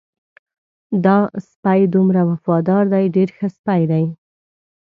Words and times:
دا 1.05 1.17
سپی 1.49 1.81
دومره 1.93 2.21
وفادار 2.31 2.83
دی 2.93 3.05
ډېر 3.15 3.29
ښه 3.37 3.47
سپی 3.57 3.81
دی. 3.91 4.05